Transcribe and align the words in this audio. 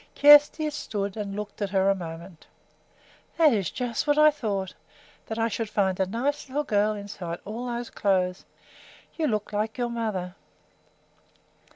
Kjersti 0.15 0.71
stood 0.71 1.15
and 1.15 1.35
looked 1.35 1.61
at 1.61 1.69
her 1.69 1.87
a 1.87 1.93
moment. 1.93 2.47
"That 3.37 3.53
is 3.53 3.69
just 3.69 4.07
what 4.07 4.17
I 4.17 4.31
thought, 4.31 4.73
that 5.27 5.37
I 5.37 5.47
should 5.47 5.69
find 5.69 5.99
a 5.99 6.07
nice 6.07 6.47
little 6.49 6.63
girl 6.63 6.93
inside 6.95 7.37
all 7.45 7.67
those 7.67 7.91
clothes. 7.91 8.43
You 9.15 9.27
look 9.27 9.53
like 9.53 9.77
your 9.77 9.89
mother." 9.89 10.33